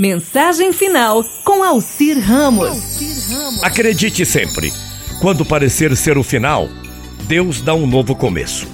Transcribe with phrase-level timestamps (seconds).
[0.00, 2.98] Mensagem final com Alcir Ramos.
[3.62, 4.72] Acredite sempre,
[5.20, 6.70] quando parecer ser o final,
[7.24, 8.66] Deus dá um novo começo.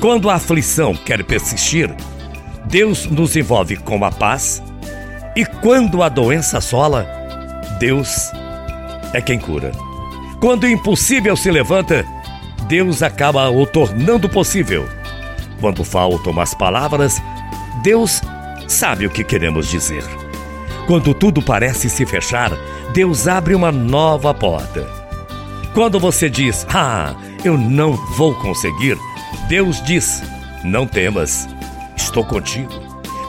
[0.00, 1.94] Quando a aflição quer persistir,
[2.64, 4.62] Deus nos envolve com a paz.
[5.36, 7.06] E quando a doença assola,
[7.78, 8.30] Deus
[9.12, 9.72] é quem cura.
[10.40, 12.02] Quando o impossível se levanta,
[12.66, 14.88] Deus acaba o tornando possível.
[15.60, 17.20] Quando faltam as palavras,
[17.82, 18.22] Deus
[18.66, 20.02] sabe o que queremos dizer.
[20.86, 22.52] Quando tudo parece se fechar,
[22.92, 24.86] Deus abre uma nova porta.
[25.74, 27.14] Quando você diz, ah,
[27.44, 28.96] eu não vou conseguir,
[29.48, 30.22] Deus diz,
[30.64, 31.48] não temas,
[31.96, 32.72] estou contigo.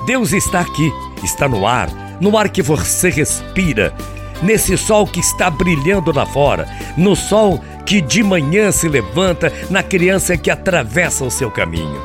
[0.05, 0.91] Deus está aqui,
[1.23, 1.89] está no ar,
[2.21, 3.94] no ar que você respira,
[4.41, 9.81] nesse sol que está brilhando lá fora, no sol que de manhã se levanta, na
[9.81, 12.02] criança que atravessa o seu caminho.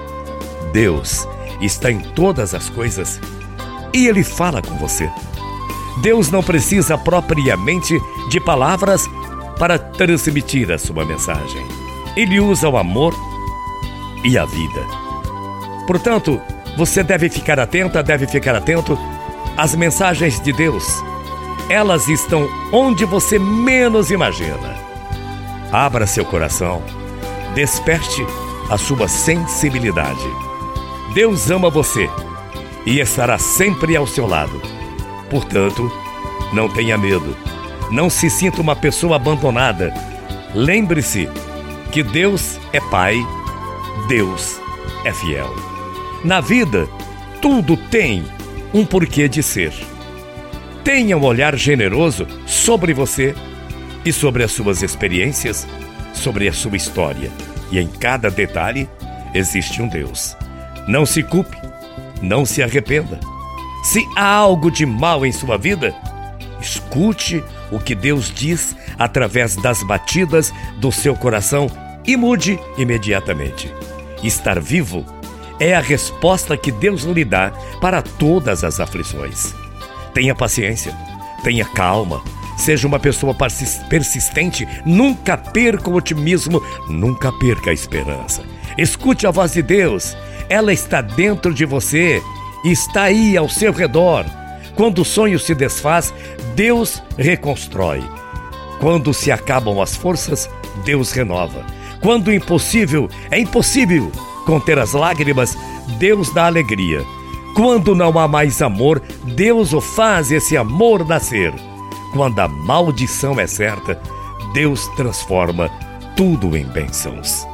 [0.72, 1.28] Deus
[1.60, 3.20] está em todas as coisas
[3.92, 5.10] e Ele fala com você.
[5.98, 9.08] Deus não precisa propriamente de palavras
[9.58, 11.66] para transmitir a sua mensagem.
[12.16, 13.14] Ele usa o amor
[14.24, 14.86] e a vida.
[15.86, 16.40] Portanto,
[16.76, 18.98] você deve ficar atenta, deve ficar atento
[19.56, 21.02] às mensagens de Deus.
[21.68, 24.76] Elas estão onde você menos imagina.
[25.70, 26.82] Abra seu coração,
[27.54, 28.26] desperte
[28.70, 30.28] a sua sensibilidade.
[31.14, 32.08] Deus ama você
[32.86, 34.81] e estará sempre ao seu lado.
[35.32, 35.90] Portanto,
[36.52, 37.34] não tenha medo.
[37.90, 39.92] Não se sinta uma pessoa abandonada.
[40.54, 41.26] Lembre-se
[41.90, 43.16] que Deus é Pai,
[44.08, 44.60] Deus
[45.06, 45.50] é fiel.
[46.22, 46.86] Na vida,
[47.40, 48.22] tudo tem
[48.74, 49.72] um porquê de ser.
[50.84, 53.34] Tenha um olhar generoso sobre você
[54.04, 55.66] e sobre as suas experiências,
[56.12, 57.30] sobre a sua história.
[57.70, 58.86] E em cada detalhe
[59.32, 60.36] existe um Deus.
[60.86, 61.56] Não se culpe,
[62.20, 63.31] não se arrependa.
[63.82, 65.92] Se há algo de mal em sua vida,
[66.60, 71.68] escute o que Deus diz através das batidas do seu coração
[72.06, 73.72] e mude imediatamente.
[74.22, 75.04] Estar vivo
[75.58, 79.52] é a resposta que Deus lhe dá para todas as aflições.
[80.14, 80.96] Tenha paciência,
[81.42, 82.22] tenha calma,
[82.56, 83.34] seja uma pessoa
[83.88, 88.42] persistente, nunca perca o otimismo, nunca perca a esperança.
[88.78, 90.16] Escute a voz de Deus,
[90.48, 92.22] ela está dentro de você,
[92.64, 94.24] está aí ao seu redor.
[94.74, 96.12] Quando o sonho se desfaz,
[96.54, 98.02] Deus reconstrói.
[98.80, 100.48] Quando se acabam as forças,
[100.84, 101.64] Deus renova.
[102.00, 104.10] Quando o impossível é impossível,
[104.44, 105.56] conter as lágrimas,
[105.98, 107.04] Deus dá alegria.
[107.54, 111.52] Quando não há mais amor, Deus o faz esse amor nascer.
[112.12, 114.00] Quando a maldição é certa,
[114.52, 115.70] Deus transforma
[116.16, 117.46] tudo em bênçãos.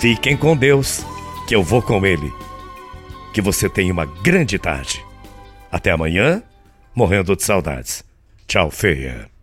[0.00, 1.04] Fiquem com Deus,
[1.46, 2.32] que eu vou com Ele.
[3.34, 5.04] Que você tenha uma grande tarde.
[5.70, 6.40] Até amanhã,
[6.94, 8.04] morrendo de saudades.
[8.46, 9.33] Tchau, feia.